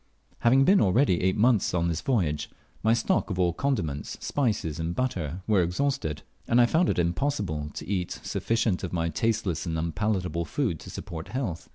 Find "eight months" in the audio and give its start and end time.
1.21-1.75